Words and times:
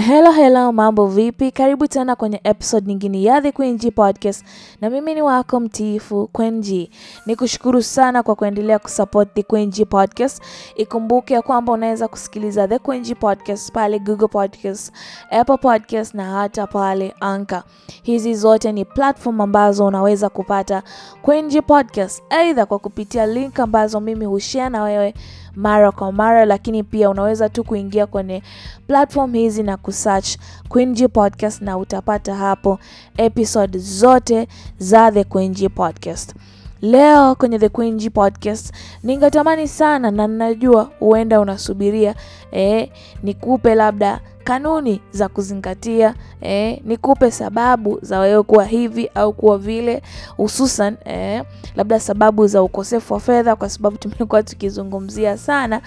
Hello 0.00 0.30
hello, 0.32 0.72
mambo 0.72 1.06
vipi? 1.06 1.50
Karibu 1.50 1.86
tena 1.88 2.16
kwenye 2.16 2.40
episode 2.44 2.86
nyingine 2.86 3.22
ya 3.22 3.40
The 3.40 3.52
Queen 3.52 3.76
G 3.78 3.90
Podcast, 3.90 4.44
na 4.80 4.90
mimi 4.90 5.14
ni 5.14 5.22
wako 5.22 5.60
mtiifu 5.60 6.26
Queen 6.32 6.60
G. 6.60 6.90
Nikushukuru 7.26 7.82
sana 7.82 8.22
kwa 8.22 8.34
kuendelea 8.34 8.78
kusupport 8.78 9.34
The 9.34 9.42
Queen 9.42 9.70
G 9.70 9.84
Podcast. 9.84 10.42
Ikumbuke 10.76 11.40
kwamba 11.42 11.72
unaweza 11.72 12.08
kusikiliza 12.08 12.68
The 12.68 12.78
Queen 12.78 13.02
G 13.02 13.14
Podcast 13.14 13.72
pale 13.72 13.98
Google 13.98 14.28
Podcast, 14.28 14.92
Apple 15.30 15.56
Podcast 15.56 16.14
na 16.14 16.24
hata 16.30 16.66
pale 16.66 17.14
Anchor. 17.20 17.62
Hizi 18.02 18.34
zote 18.34 18.72
ni 18.72 18.84
platform 18.84 19.40
ambazo 19.40 19.86
unaweza 19.86 20.28
kupata 20.28 20.82
Queen 21.22 21.48
G 21.48 21.62
Podcast 21.62 22.22
aidha 22.30 22.66
kwa 22.66 22.78
kupitia 22.78 23.26
link 23.26 23.60
ambazo 23.60 24.00
mimi 24.00 24.24
hushare 24.24 24.68
na 24.68 24.82
wewe 24.82 25.14
mara 25.58 25.92
kwa 25.92 26.12
mara, 26.12 26.44
lakini 26.44 26.82
pia 26.82 27.10
unaweza 27.10 27.48
tu 27.48 27.64
kuingia 27.64 28.06
kwenye 28.06 28.42
platform 28.86 29.32
hizi 29.32 29.62
na 29.62 29.76
kusearch 29.76 30.36
Queen 30.68 30.92
G 30.94 31.08
Podcast 31.08 31.62
na 31.62 31.78
utapata 31.78 32.34
hapo 32.34 32.78
episode 33.16 33.78
zote 33.78 34.48
za 34.78 35.12
The 35.12 35.24
Queen 35.24 35.52
G 35.54 35.68
Podcast. 35.68 36.34
Leo 36.82 37.34
kwenye 37.34 37.58
The 37.58 37.68
Queen 37.68 37.96
G 37.96 38.10
Podcast 38.10 38.74
ningetamani 39.02 39.68
sana 39.68 40.10
na 40.10 40.26
ninajua 40.26 40.90
huenda 40.98 41.40
unasubiria 41.40 42.14
eh, 42.52 42.90
nikupe 43.22 43.74
labda 43.74 44.20
kanuni 44.48 45.00
za 45.10 45.28
kuzingatia 45.28 46.14
eh, 46.40 46.80
nikupe 46.84 47.30
sababu 47.30 47.98
za 48.02 48.18
wewe 48.18 48.42
kuwa 48.42 48.64
hivi 48.64 49.10
au 49.14 49.32
kuwa 49.32 49.58
vile, 49.58 50.02
hususan 50.36 50.96
eh, 51.04 51.42
labda 51.76 52.00
sababu 52.00 52.46
za 52.46 52.62
ukosefu 52.62 53.14
wa 53.14 53.20
fedha, 53.20 53.56
kwa 53.56 53.68
sababu 53.70 53.96
tumekuwa 54.02 54.42
tukizungumzia 54.42 55.38
sana 55.38 55.80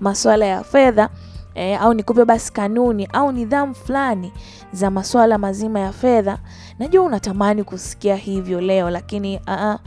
masuala 0.00 0.46
ya 0.46 0.64
fedha 0.64 1.08
eh, 1.54 1.82
au 1.82 1.94
nikupe 1.94 2.24
basi 2.24 2.52
kanuni 2.52 3.08
au 3.12 3.32
nidhamu 3.32 3.74
fulani 3.74 4.32
za 4.72 4.90
masuala 4.90 5.38
mazima 5.38 5.80
ya 5.80 5.92
fedha. 5.92 6.38
Najua 6.78 7.04
unatamani 7.04 7.64
kusikia 7.64 8.16
hivyo 8.16 8.60
leo, 8.60 8.90
lakini 8.90 9.36
uh 9.36 9.42
-uh, 9.54 9.78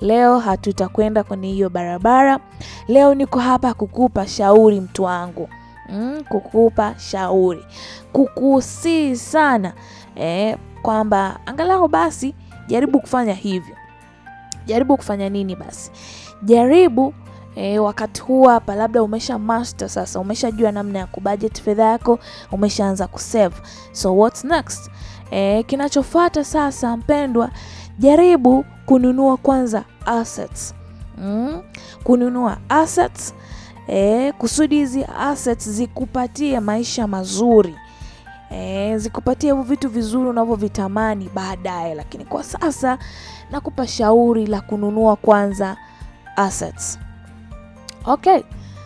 leo 0.00 0.38
hatutakwenda 0.38 1.22
kwenye 1.24 1.48
hiyo 1.52 1.70
barabara. 1.70 2.38
Leo 2.88 3.14
niko 3.14 3.38
hapa 3.38 3.74
kukupa 3.74 4.26
shauri 4.26 4.80
mtu 4.80 5.02
wangu. 5.02 5.48
Mm, 5.88 6.22
kukupa 6.28 6.94
shauri, 6.98 7.64
kukusii 8.12 9.16
sana 9.16 9.72
eh, 10.16 10.56
kwamba 10.82 11.40
angalau 11.46 11.88
basi 11.88 12.34
jaribu 12.68 13.00
kufanya 13.00 13.34
hivyo. 13.34 13.76
Jaribu 14.66 14.96
kufanya 14.96 15.28
nini 15.28 15.56
basi? 15.56 15.90
Jaribu 16.42 17.14
E, 17.56 17.78
wakati 17.78 18.20
huu 18.20 18.44
hapa, 18.44 18.74
labda 18.74 19.02
umesha 19.02 19.38
master 19.38 19.88
sasa, 19.88 20.20
umeshajua 20.20 20.72
namna 20.72 20.98
ya 20.98 21.06
kubudget 21.06 21.62
fedha 21.62 21.84
yako, 21.84 22.18
umeshaanza 22.52 23.06
kusave. 23.06 23.54
So 23.92 24.16
what's 24.16 24.44
next? 24.44 24.90
E, 25.30 25.62
kinachofuata 25.62 26.44
sasa, 26.44 26.96
mpendwa, 26.96 27.50
jaribu 27.98 28.64
kununua 28.86 29.36
kwanza 29.36 29.84
assets. 30.06 30.74
Mm, 31.18 31.62
kununua 32.04 32.58
assets 32.68 33.34
E, 33.88 34.32
kusudi 34.32 34.76
hizi 34.76 35.04
assets 35.18 35.68
zikupatie 35.70 36.60
maisha 36.60 37.06
mazuri 37.06 37.74
e, 38.50 38.98
zikupatie 38.98 39.50
hivyo 39.50 39.62
vitu 39.64 39.88
vizuri 39.88 40.28
unavyovitamani 40.28 41.30
baadaye, 41.34 41.94
lakini 41.94 42.24
kwa 42.24 42.42
sasa 42.44 42.98
nakupa 43.50 43.86
shauri 43.86 44.46
la 44.46 44.60
kununua 44.60 45.16
kwanza 45.16 45.76
assets. 46.36 46.98
Okay, 48.06 48.40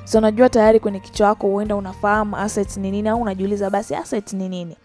so 0.04 0.20
najua 0.20 0.48
tayari 0.48 0.80
kwenye 0.80 1.00
kichwa 1.00 1.28
chako 1.28 1.46
huenda 1.46 1.76
unafahamu 1.76 2.36
assets 2.36 2.76
ni 2.76 2.90
nini, 2.90 3.08
au 3.08 3.22
unajiuliza 3.22 3.70
basi 3.70 3.94
assets 3.94 4.32
ni 4.32 4.48
nini? 4.48 4.76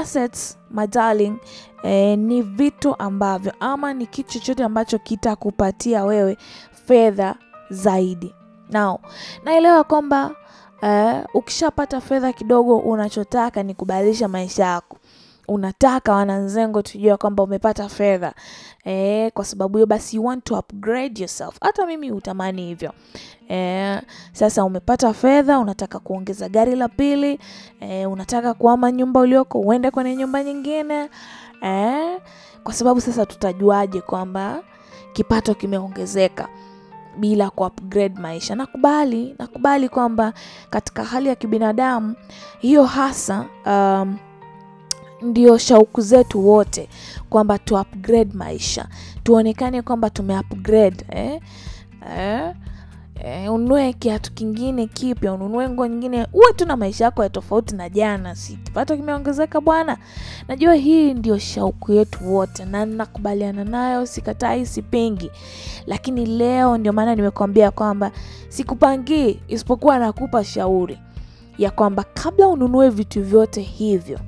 Assets, 0.00 0.58
my 0.70 0.86
darling, 0.86 1.36
eh, 1.82 2.18
ni 2.18 2.42
vitu 2.42 2.96
ambavyo 2.98 3.52
ama 3.60 3.94
ni 3.94 4.06
kitu 4.06 4.32
chochote 4.32 4.64
ambacho 4.64 4.98
kitakupatia 4.98 6.04
wewe 6.04 6.36
fedha 6.86 7.34
zaidi. 7.70 8.34
Now, 8.70 8.98
naelewa 9.44 9.84
kwamba 9.84 10.30
uh, 10.82 11.34
ukishapata 11.34 12.00
fedha 12.00 12.32
kidogo, 12.32 12.76
unachotaka 12.78 13.62
ni 13.62 13.74
kubadilisha 13.74 14.28
maisha 14.28 14.64
yako. 14.64 14.96
Unataka 15.48 16.12
wananzengo 16.14 16.82
tujua 16.82 17.16
kwamba 17.16 17.42
umepata 17.42 17.88
fedha 17.88 18.34
eh, 18.84 19.32
kwa 19.34 19.44
sababu 19.44 19.78
hiyo 19.78 19.86
basi 19.86 20.16
you 20.16 20.24
want 20.24 20.44
to 20.44 20.58
upgrade 20.58 21.20
yourself. 21.22 21.56
Hata 21.60 21.86
mimi 21.86 22.12
utamani 22.12 22.66
hivyo 22.66 22.92
eh. 23.48 24.02
Sasa 24.32 24.64
umepata 24.64 25.12
fedha, 25.12 25.58
unataka 25.58 25.98
kuongeza 25.98 26.48
gari 26.48 26.76
la 26.76 26.88
pili 26.88 27.38
eh, 27.80 28.10
unataka 28.10 28.54
kuhama 28.54 28.92
nyumba 28.92 29.20
ulioko 29.20 29.60
uende 29.60 29.90
kwenye 29.90 30.16
nyumba 30.16 30.42
nyingine 30.44 31.10
eh, 31.62 32.18
kwa 32.64 32.74
sababu 32.74 33.00
sasa 33.00 33.26
tutajuaje 33.26 34.00
kwamba 34.00 34.62
kipato 35.12 35.54
kimeongezeka 35.54 36.48
bila 37.18 37.50
kuupgrade 37.50 38.20
maisha. 38.20 38.54
Nakubali, 38.54 39.34
nakubali 39.38 39.88
kwamba 39.88 40.32
katika 40.70 41.04
hali 41.04 41.28
ya 41.28 41.34
kibinadamu 41.34 42.14
hiyo 42.58 42.84
hasa 42.84 43.44
um, 43.66 44.16
ndio 45.22 45.58
shauku 45.58 46.00
zetu 46.00 46.48
wote 46.48 46.88
kwamba 47.30 47.58
tu 47.58 47.76
upgrade 47.76 48.30
maisha, 48.34 48.88
tuonekane 49.22 49.82
kwamba 49.82 50.10
tume 50.10 50.38
upgrade 50.38 51.04
eh? 51.10 51.40
Eh? 52.18 52.54
Eh, 53.28 53.48
ununue 53.52 53.92
kiatu 53.92 54.32
kingine 54.32 54.86
kipya, 54.86 55.32
ununue 55.32 55.68
nguo 55.68 55.86
nyingine, 55.86 56.26
uwe 56.32 56.52
tu 56.56 56.66
na 56.66 56.76
maisha 56.76 57.04
yako 57.04 57.22
ya 57.22 57.28
tofauti 57.28 57.74
na 57.76 57.88
jana. 57.88 58.34
Si 58.34 58.56
kipato 58.56 58.96
kimeongezeka 58.96 59.60
bwana. 59.60 59.96
Najua 60.48 60.74
hii 60.74 61.14
ndio 61.14 61.38
shauku 61.38 61.92
yetu 61.92 62.34
wote, 62.34 62.64
na 62.64 62.86
nakubaliana 62.86 63.64
nayo, 63.64 64.06
sikatai, 64.06 64.66
sipingi, 64.66 65.30
lakini 65.86 66.26
leo 66.26 66.78
ndio 66.78 66.92
maana 66.92 67.14
nimekuambia 67.14 67.70
kwamba 67.70 68.10
sikupangii, 68.48 69.40
isipokuwa 69.48 69.98
nakupa 69.98 70.44
shauri 70.44 70.98
ya 71.58 71.70
kwamba 71.70 72.04
kabla 72.14 72.48
ununue 72.48 72.90
vitu 72.90 73.22
vyote 73.22 73.60
hivyo 73.60 74.18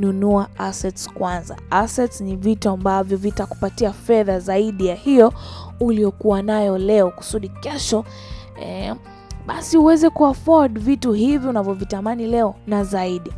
nunua 0.00 0.48
assets 0.58 1.10
kwanza. 1.12 1.56
Assets 1.70 2.20
ni 2.20 2.36
vitu 2.36 2.70
ambavyo 2.70 3.16
vitakupatia 3.18 3.92
fedha 3.92 4.38
zaidi 4.40 4.86
ya 4.86 4.94
hiyo 4.94 5.32
uliokuwa 5.80 6.42
nayo 6.42 6.78
leo, 6.78 7.10
kusudi 7.10 7.48
kesho 7.48 8.04
eh, 8.62 8.94
basi 9.46 9.78
uweze 9.78 10.10
kuafford 10.10 10.78
vitu 10.78 11.12
hivi 11.12 11.48
unavyovitamani 11.48 12.26
leo 12.26 12.54
na 12.66 12.84
zaidi. 12.84 13.32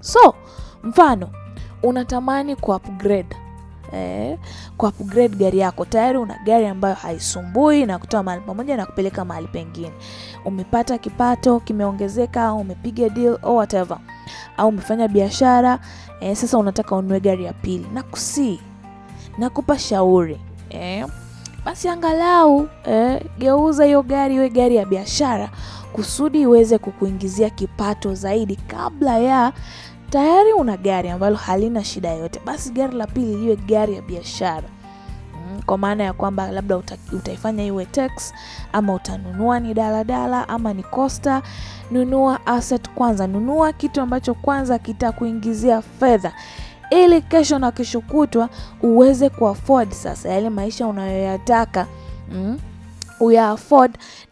So 0.00 0.34
mfano 0.82 1.28
unatamani 1.82 2.56
ku 2.56 2.72
upgrade 2.72 3.36
eh, 3.92 4.38
ku 4.76 4.86
upgrade 4.86 5.36
gari 5.36 5.58
yako. 5.58 5.84
Tayari 5.84 6.18
una 6.18 6.38
gari 6.44 6.66
ambayo 6.66 6.94
haisumbui 6.94 7.86
na 7.86 7.98
kutoa 7.98 8.22
mahali 8.22 8.42
pamoja 8.46 8.76
na 8.76 8.86
kupeleka 8.86 9.24
mahali 9.24 9.46
pengine. 9.46 9.92
Umepata 10.44 10.98
kipato 10.98 11.60
kimeongezeka, 11.60 12.52
umepiga 12.52 13.08
deal 13.08 13.38
or 13.42 13.52
whatever 13.56 13.98
au 14.56 14.68
umefanya 14.68 15.08
biashara 15.08 15.78
eh, 16.20 16.36
sasa 16.36 16.58
unataka 16.58 16.96
ununue 16.96 17.20
gari 17.20 17.44
ya 17.44 17.52
pili, 17.52 17.86
na 17.94 18.02
kusi 18.02 18.60
nakupa 19.38 19.78
shauri 19.78 20.40
eh, 20.70 21.06
basi 21.64 21.88
angalau 21.88 22.68
eh, 22.84 23.22
geuza 23.38 23.84
hiyo 23.84 24.02
gari 24.02 24.34
iwe 24.34 24.50
gari 24.50 24.76
ya 24.76 24.86
biashara 24.86 25.50
kusudi 25.92 26.40
iweze 26.40 26.78
kukuingizia 26.78 27.50
kipato 27.50 28.14
zaidi, 28.14 28.56
kabla 28.56 29.18
ya 29.18 29.52
tayari 30.10 30.52
una 30.52 30.76
gari 30.76 31.08
ambalo 31.08 31.36
halina 31.36 31.84
shida 31.84 32.10
yoyote, 32.10 32.40
basi 32.44 32.70
gari 32.70 32.96
la 32.96 33.06
pili 33.06 33.36
liwe 33.36 33.56
gari 33.56 33.94
ya 33.94 34.02
biashara. 34.02 34.68
Mm, 35.34 35.62
kwa 35.66 35.78
maana 35.78 36.04
ya 36.04 36.12
kwamba 36.12 36.50
labda 36.50 36.76
uta, 36.76 36.96
utaifanya 37.12 37.64
iwe 37.64 37.86
tax 37.86 38.34
ama 38.72 38.94
utanunua 38.94 39.60
ni 39.60 39.74
daladala 39.74 40.48
ama 40.48 40.72
ni 40.74 40.82
costa 40.82 41.42
Nunua 41.90 42.46
asset 42.46 42.88
kwanza, 42.90 43.26
nunua 43.26 43.72
kitu 43.72 44.00
ambacho 44.00 44.34
kwanza 44.34 44.78
kitakuingizia 44.78 45.82
fedha, 45.82 46.32
ili 46.90 47.22
kesho 47.22 47.58
na 47.58 47.72
kesho 47.72 48.00
kutwa 48.00 48.48
uweze 48.82 49.28
kuafford 49.30 49.90
sasa 49.92 50.28
yale 50.28 50.50
maisha 50.50 50.86
unayoyataka. 50.86 51.86
Mm, 52.32 52.58
uya 53.20 53.56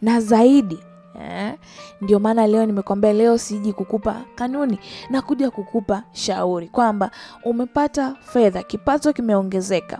na 0.01 0.21
zaidi 0.21 0.79
eh. 1.21 1.53
Ndio 2.01 2.19
maana 2.19 2.47
leo 2.47 2.65
nimekwambia, 2.65 3.13
leo 3.13 3.37
siji 3.37 3.73
kukupa 3.73 4.21
kanuni 4.35 4.79
na 5.09 5.21
kuja 5.21 5.51
kukupa 5.51 6.03
shauri 6.11 6.67
kwamba 6.67 7.11
umepata 7.43 8.15
fedha, 8.21 8.63
kipato 8.63 9.13
kimeongezeka, 9.13 9.99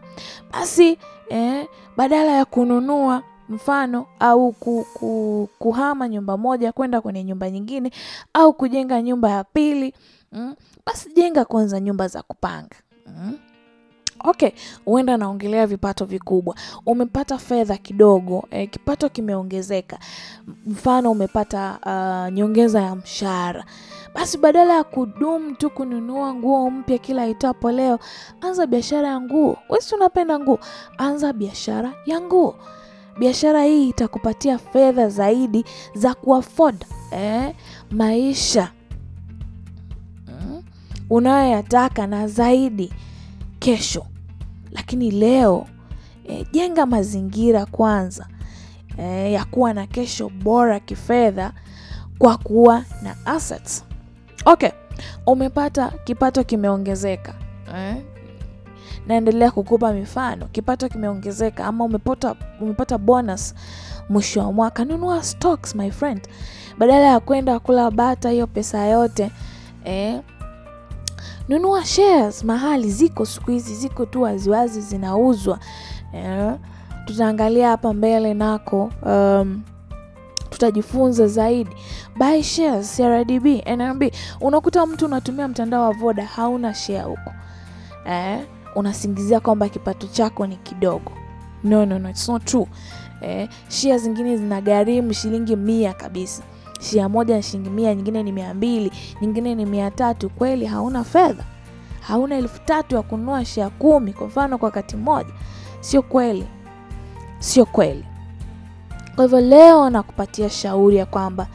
basi 0.51 0.97
eh, 1.29 1.67
badala 1.97 2.31
ya 2.31 2.45
kununua 2.45 3.23
mfano 3.49 4.05
au 4.19 4.51
ku, 4.51 4.85
ku, 4.93 5.49
kuhama 5.59 6.07
nyumba 6.07 6.37
moja 6.37 6.71
kwenda 6.71 7.01
kwenye 7.01 7.23
nyumba 7.23 7.49
nyingine 7.49 7.91
au 8.33 8.53
kujenga 8.53 9.01
nyumba 9.01 9.29
ya 9.29 9.43
pili 9.43 9.93
mm, 10.31 10.55
basi 10.85 11.13
jenga 11.13 11.45
kwanza 11.45 11.79
nyumba 11.79 12.07
za 12.07 12.21
kupanga 12.23 12.75
mm. 13.07 13.37
Okay, 14.23 14.49
huenda 14.85 15.17
naongelea 15.17 15.67
vipato 15.67 16.05
vikubwa. 16.05 16.55
Umepata 16.85 17.37
fedha 17.37 17.77
kidogo, 17.77 18.47
eh, 18.51 18.69
kipato 18.69 19.09
kimeongezeka. 19.09 19.99
Mfano 20.65 21.11
umepata 21.11 21.79
uh, 21.85 22.33
nyongeza 22.33 22.81
ya 22.81 22.95
mshahara. 22.95 23.65
Basi 24.15 24.37
badala 24.37 24.73
ya 24.73 24.83
kudumu 24.83 25.55
tu 25.55 25.69
kununua 25.69 26.33
nguo 26.33 26.69
mpya 26.69 26.97
kila 26.97 27.27
itapo 27.27 27.71
leo, 27.71 27.99
anza 28.41 28.67
biashara 28.67 29.07
ya 29.07 29.21
nguo. 29.21 29.57
Wewe 29.69 29.83
unapenda 29.95 30.39
nguo? 30.39 30.59
Anza 30.97 31.33
biashara 31.33 31.93
ya 32.05 32.21
nguo. 32.21 32.55
Biashara 33.19 33.63
hii 33.63 33.89
itakupatia 33.89 34.57
fedha 34.57 35.09
zaidi 35.09 35.65
za 35.95 36.13
kuafford 36.13 36.85
eh, 37.11 37.55
maisha 37.91 38.71
mm, 40.27 40.63
unayoyataka 41.09 42.07
na 42.07 42.27
zaidi 42.27 42.93
kesho. 43.67 44.05
Lakini 44.71 45.11
leo 45.11 45.67
e, 46.29 46.45
jenga 46.51 46.85
mazingira 46.85 47.65
kwanza 47.65 48.27
e, 48.97 49.31
ya 49.31 49.45
kuwa 49.45 49.73
na 49.73 49.87
kesho 49.87 50.29
bora 50.29 50.79
kifedha 50.79 51.51
kwa 52.17 52.37
kuwa 52.37 52.83
na 53.03 53.15
assets. 53.25 53.83
Okay, 54.45 54.69
umepata 55.25 55.93
kipato 56.03 56.43
kimeongezeka 56.43 57.33
eh? 57.75 57.95
Naendelea 59.07 59.51
kukupa 59.51 59.93
mifano. 59.93 60.45
Kipato 60.47 60.89
kimeongezeka 60.89 61.65
ama 61.65 61.83
umepata, 61.83 62.35
umepata 62.61 62.97
bonus 62.97 63.55
mwisho 64.09 64.39
wa 64.39 64.51
mwaka, 64.53 64.85
nunua 64.85 65.23
stocks 65.23 65.75
my 65.75 65.91
friend, 65.91 66.27
badala 66.77 67.05
ya 67.05 67.19
kwenda 67.19 67.59
kula 67.59 67.91
bata 67.91 68.29
hiyo 68.29 68.47
pesa 68.47 68.85
yote 68.85 69.31
eh? 69.85 70.21
Nunua 71.47 71.85
shares 71.85 72.44
mahali 72.44 72.91
ziko 72.91 73.25
siku 73.25 73.51
hizi, 73.51 73.75
ziko 73.75 74.05
tu 74.05 74.21
waziwazi 74.21 74.81
zinauzwa 74.81 75.59
yeah. 76.13 76.57
Tutaangalia 77.05 77.69
hapa 77.69 77.94
mbele 77.94 78.33
nako 78.33 78.91
um, 79.05 79.61
tutajifunza 80.49 81.27
zaidi. 81.27 81.69
Buy 82.15 82.44
shares 82.44 82.95
CRDB, 82.97 83.45
NMB. 83.77 84.03
Unakuta 84.41 84.85
mtu 84.85 85.05
unatumia 85.05 85.47
mtandao 85.47 85.83
wa 85.83 85.91
Voda 85.94 86.25
hauna 86.25 86.73
share 86.73 87.01
huko 87.03 87.33
eh? 88.05 88.39
Unasingizia 88.75 89.39
kwamba 89.39 89.69
kipato 89.69 90.07
chako 90.07 90.47
ni 90.47 90.55
kidogo. 90.55 91.11
No, 91.63 91.85
no, 91.85 91.99
no, 91.99 92.09
it's 92.09 92.29
not 92.29 92.45
true 92.45 92.67
eh? 93.21 93.49
Share 93.69 93.97
zingine 93.97 94.38
zinagharimu 94.38 95.13
shilingi 95.13 95.55
mia 95.55 95.94
kabisa. 95.94 96.44
Share 96.79 97.07
moja 97.07 97.35
ni 97.38 97.44
shilingi 97.44 97.69
mia, 97.69 97.95
nyingine 97.95 98.24
ni 98.24 98.31
mia 98.31 98.53
mbili, 98.53 98.91
nyingine 99.21 99.56
ni 99.56 99.65
mia 99.65 99.91
tatu. 99.91 100.29
Kweli 100.29 100.65
hauna 100.65 101.03
fedha? 101.03 101.44
Hauna 102.01 102.35
elfu 102.35 102.62
tatu 102.65 102.95
ya 102.95 103.01
kununua 103.01 103.45
shia 103.45 103.69
kumi 103.69 104.13
kwa 104.13 104.27
mfano 104.27 104.57
kwa 104.57 104.65
wakati 104.65 104.95
mmoja? 104.95 105.29
Sio 105.79 106.01
kweli, 106.01 106.45
sio 107.39 107.65
kweli. 107.65 108.06
Kwa 109.15 109.24
hivyo 109.24 109.41
leo 109.41 109.89
nakupatia 109.89 110.50
shauri 110.50 110.95
ya 110.95 111.06
kwamba 111.06 111.47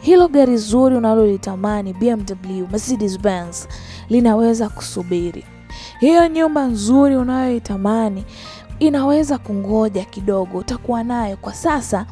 hilo 0.00 0.28
gari 0.28 0.56
zuri 0.56 0.96
unalolitamani 0.96 1.92
BMW, 1.92 2.66
Mercedes 2.70 3.20
Benz 3.20 3.68
linaweza 4.08 4.68
kusubiri. 4.68 5.44
Hiyo 6.00 6.28
nyumba 6.28 6.64
nzuri 6.66 7.16
unayoitamani 7.16 8.24
inaweza 8.78 9.38
kungoja 9.38 10.04
kidogo, 10.04 10.58
utakuwa 10.58 11.04
nayo 11.04 11.36
kwa 11.36 11.54
sasa. 11.54 12.06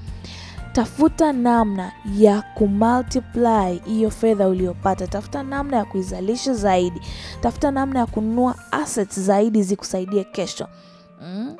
Tafuta 0.74 1.32
namna 1.32 1.92
ya 2.16 2.42
kumultiply 2.42 3.78
hiyo 3.84 4.10
fedha 4.10 4.48
uliyopata, 4.48 5.06
tafuta 5.06 5.42
namna 5.42 5.76
ya 5.76 5.84
kuizalisha 5.84 6.54
zaidi, 6.54 7.00
tafuta 7.40 7.70
namna 7.70 7.98
ya 7.98 8.06
kununua 8.06 8.54
assets 8.70 9.20
zaidi 9.20 9.62
zikusaidie 9.62 10.24
kesho. 10.24 10.68
Mm? 11.22 11.56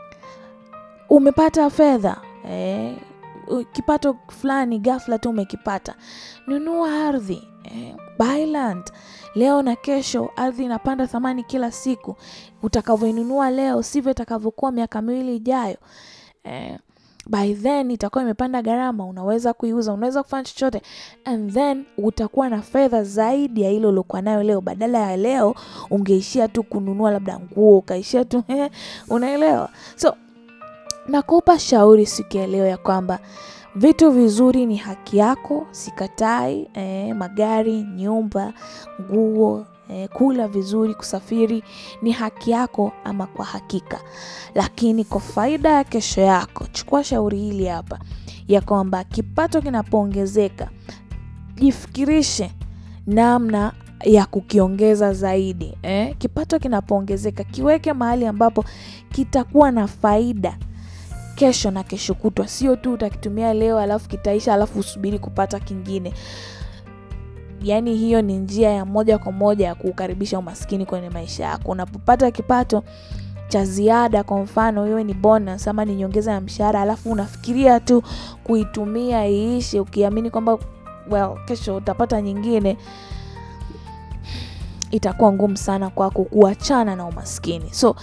Umepata 1.08 1.70
fedha 1.70 2.16
eh, 2.50 2.96
kipato 3.72 4.16
fulani 4.28 4.78
ghafla 4.78 5.18
tu 5.18 5.30
umekipata, 5.30 5.94
nunua 6.46 7.06
ardhi 7.08 7.48
eh, 7.64 7.94
buy 8.18 8.46
land. 8.46 8.84
Leo 9.34 9.62
na 9.62 9.76
kesho. 9.76 10.30
Ardhi 10.36 10.64
inapanda 10.64 11.06
thamani 11.06 11.44
kila 11.44 11.72
siku, 11.72 12.16
utakavyoinunua 12.62 13.50
leo 13.50 13.82
sivyo 13.82 14.10
itakavyokuwa 14.12 14.72
miaka 14.72 15.02
miwili 15.02 15.36
ijayo 15.36 15.76
eh, 16.44 16.78
by 17.26 17.54
then 17.54 17.90
itakuwa 17.90 18.24
imepanda 18.24 18.62
gharama, 18.62 19.06
unaweza 19.06 19.52
kuiuza, 19.52 19.92
unaweza 19.92 20.22
kufanya 20.22 20.44
chochote, 20.44 20.82
and 21.24 21.52
then 21.52 21.84
utakuwa 21.98 22.48
na 22.48 22.62
fedha 22.62 23.02
zaidi 23.04 23.62
ya 23.62 23.70
ile 23.70 23.86
uliokuwa 23.86 24.22
nayo 24.22 24.42
leo. 24.42 24.60
Badala 24.60 24.98
ya 25.10 25.16
leo 25.16 25.54
ungeishia 25.90 26.48
tu 26.48 26.62
kununua 26.62 27.10
labda 27.10 27.38
nguo, 27.40 27.78
ukaishia 27.78 28.24
tu 28.24 28.42
unaelewa? 29.08 29.68
So 29.96 30.14
nakupa 31.08 31.58
shauri 31.58 32.06
siku 32.06 32.36
ya 32.36 32.46
leo 32.46 32.66
ya 32.66 32.76
kwamba 32.76 33.18
vitu 33.76 34.10
vizuri 34.10 34.66
ni 34.66 34.76
haki 34.76 35.16
yako, 35.18 35.66
sikatai. 35.70 36.70
Eh, 36.74 37.16
magari, 37.16 37.82
nyumba, 37.82 38.52
nguo 39.02 39.66
eh, 39.90 40.08
kula 40.08 40.48
vizuri, 40.48 40.94
kusafiri 40.94 41.62
ni 42.02 42.12
haki 42.12 42.50
yako, 42.50 42.92
ama 43.04 43.26
kwa 43.26 43.44
hakika. 43.44 44.00
Lakini 44.54 45.04
kwa 45.04 45.20
faida 45.20 45.68
ya 45.72 45.84
kesho 45.84 46.20
yako, 46.20 46.66
chukua 46.72 47.04
shauri 47.04 47.38
hili 47.38 47.66
hapa 47.66 47.98
ya 48.48 48.60
kwamba 48.60 49.04
kipato 49.04 49.62
kinapoongezeka, 49.62 50.68
jifikirishe 51.54 52.50
namna 53.06 53.72
ya 54.04 54.26
kukiongeza 54.26 55.12
zaidi 55.12 55.78
eh. 55.82 56.14
Kipato 56.18 56.58
kinapoongezeka, 56.58 57.44
kiweke 57.44 57.92
mahali 57.92 58.26
ambapo 58.26 58.64
kitakuwa 59.12 59.70
na 59.70 59.86
faida 59.86 60.58
kesho 61.34 61.70
na 61.70 61.82
kesho 61.82 62.14
kutwa, 62.14 62.48
sio 62.48 62.76
tu 62.76 62.92
utakitumia 62.92 63.54
leo 63.54 63.78
alafu 63.78 64.08
kitaisha 64.08 64.54
alafu 64.54 64.78
usubiri 64.78 65.18
kupata 65.18 65.60
kingine. 65.60 66.12
Yaani 67.64 67.96
hiyo 67.96 68.22
ni 68.22 68.36
njia 68.36 68.70
ya 68.70 68.84
moja 68.84 69.18
kwa 69.18 69.32
moja 69.32 69.66
ya 69.66 69.74
kuukaribisha 69.74 70.38
umaskini 70.38 70.86
kwenye 70.86 71.10
maisha 71.10 71.44
yako. 71.44 71.70
Unapopata 71.72 72.30
kipato 72.30 72.82
cha 73.48 73.64
ziada, 73.64 74.22
kwa 74.24 74.40
mfano 74.40 74.86
iwe 74.88 75.04
ni 75.04 75.14
bonus 75.14 75.68
ama 75.68 75.84
ni 75.84 75.94
nyongeza 75.94 76.32
ya 76.32 76.40
mshahara, 76.40 76.80
alafu 76.82 77.10
unafikiria 77.12 77.80
tu 77.80 78.02
kuitumia 78.44 79.26
iishe, 79.28 79.80
ukiamini 79.80 80.30
kwamba 80.30 80.58
well, 81.10 81.30
kesho 81.44 81.76
utapata 81.76 82.22
nyingine, 82.22 82.76
itakuwa 84.90 85.32
ngumu 85.32 85.56
sana 85.56 85.90
kwako 85.90 86.24
kuachana 86.24 86.96
na 86.96 87.04
umaskini. 87.06 87.70
So 87.72 87.96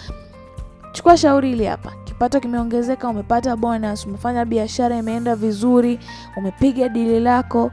chukua 0.92 1.18
shauri 1.18 1.50
hili 1.50 1.66
hapa. 1.66 1.92
Kipato 2.06 2.40
kimeongezeka, 2.40 3.10
umepata 3.10 3.56
bonus, 3.56 4.06
umefanya 4.06 4.46
biashara 4.46 4.98
imeenda 4.98 5.36
vizuri, 5.36 6.00
umepiga 6.38 6.90
dili 6.90 7.20
lako, 7.20 7.72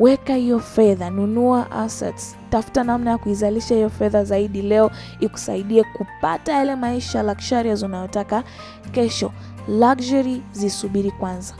weka 0.00 0.34
hiyo 0.34 0.60
fedha, 0.60 1.10
nunua 1.10 1.70
assets, 1.70 2.36
tafuta 2.50 2.84
namna 2.84 3.10
ya 3.10 3.18
kuizalisha 3.18 3.74
hiyo 3.74 3.90
fedha 3.90 4.24
zaidi 4.24 4.62
leo, 4.62 4.90
ikusaidie 5.20 5.84
kupata 5.84 6.52
yale 6.52 6.76
maisha 6.76 7.22
luxurious 7.22 7.82
unayotaka 7.82 8.44
kesho. 8.92 9.32
Luxury 9.68 10.42
zisubiri 10.52 11.10
kwanza. 11.10 11.54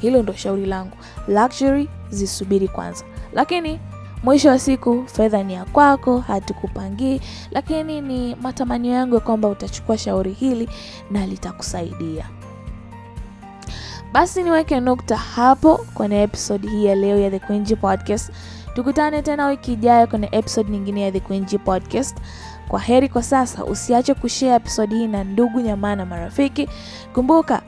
Hilo 0.00 0.22
ndo 0.22 0.32
shauri 0.32 0.66
langu, 0.66 0.96
luxury 1.28 1.88
zisubiri 2.10 2.68
kwanza, 2.68 3.04
lakini 3.32 3.80
mwisho 4.22 4.48
wa 4.48 4.58
siku 4.58 5.04
fedha 5.06 5.42
ni 5.42 5.54
ya 5.54 5.64
kwako, 5.64 6.18
hatukupangii, 6.18 7.20
lakini 7.50 8.00
ni 8.00 8.34
matamanio 8.34 8.92
yangu 8.92 9.14
ya 9.14 9.20
kwamba 9.20 9.48
utachukua 9.48 9.98
shauri 9.98 10.32
hili 10.32 10.68
na 11.10 11.26
litakusaidia. 11.26 12.26
Basi 14.12 14.42
niweke 14.42 14.80
nukta 14.80 15.16
hapo 15.16 15.78
kwenye 15.94 16.22
episode 16.22 16.68
hii 16.68 16.84
ya 16.84 16.94
leo 16.94 17.18
ya 17.18 17.30
The 17.30 17.38
Queen 17.38 17.76
Podcast. 17.76 18.32
Tukutane 18.74 19.22
tena 19.22 19.46
wiki 19.46 19.72
ijayo 19.72 20.06
kwenye 20.06 20.28
episode 20.32 20.70
nyingine 20.70 21.00
ya 21.02 21.12
The 21.12 21.20
Queen 21.20 21.46
Podcast. 21.46 22.16
Kwa 22.68 22.80
heri 22.80 23.08
kwa 23.08 23.22
sasa, 23.22 23.64
usiache 23.64 24.14
kushare 24.14 24.54
episode 24.54 24.96
hii 24.96 25.06
na 25.06 25.24
ndugu, 25.24 25.62
jamaa 25.62 25.96
na 25.96 26.06
marafiki. 26.06 26.68
Kumbuka, 27.14 27.62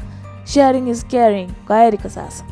sharing 0.45 0.89
is 0.89 1.07
caring. 1.07 1.51
Kwa 1.67 1.79
heri 1.81 1.99
kwa 1.99 2.11
sasa. 2.11 2.45